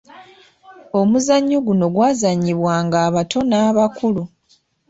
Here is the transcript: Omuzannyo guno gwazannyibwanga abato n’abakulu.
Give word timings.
Omuzannyo 0.99 1.57
guno 1.67 1.85
gwazannyibwanga 1.93 2.97
abato 3.07 3.39
n’abakulu. 3.49 4.23